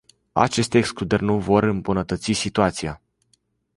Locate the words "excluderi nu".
0.77-1.39